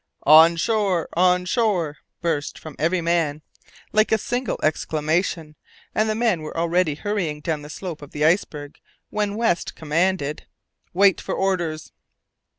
[0.23, 1.07] "On shore!
[1.13, 3.43] On shore!" burst from every man,
[3.91, 5.55] like a single exclamation,
[5.93, 8.79] and the men were already hurrying down the slope of the iceberg,
[9.11, 10.47] when West commanded:
[10.91, 11.91] "Wait for orders!"